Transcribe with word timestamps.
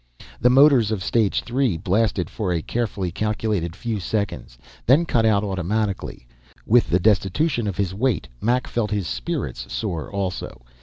The 0.39 0.49
motors 0.49 0.89
of 0.89 1.03
stage 1.03 1.41
three 1.43 1.77
blasted 1.77 2.27
for 2.27 2.51
a 2.51 2.63
carefully 2.63 3.11
calculated 3.11 3.75
few 3.75 3.99
seconds, 3.99 4.57
then 4.87 5.05
cut 5.05 5.27
out 5.27 5.43
automatically. 5.43 6.25
With 6.65 6.89
the 6.89 6.99
destitution 6.99 7.67
of 7.67 7.77
his 7.77 7.93
weight, 7.93 8.27
Mac 8.41 8.65
felt 8.65 8.89
his 8.89 9.05
spirits 9.07 9.71
soar 9.71 10.11
also. 10.11 10.63